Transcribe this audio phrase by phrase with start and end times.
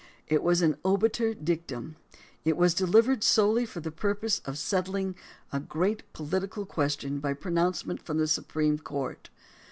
[0.27, 1.95] It was an obiter dictum.
[2.43, 5.15] It was dehvered solely for the purpose of settling
[5.53, 9.29] a great political question by pronouncement from the Supreme Court.